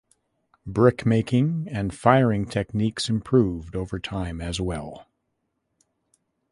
Brick 0.65 1.05
making 1.05 1.67
and 1.69 1.93
firing 1.93 2.47
techniques 2.47 3.07
improved 3.07 3.75
over 3.75 3.99
time 3.99 4.41
as 4.41 4.59
well. 4.59 5.05